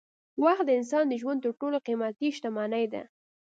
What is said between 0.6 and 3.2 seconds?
د انسان د ژوند تر ټولو قېمتي شتمني ده.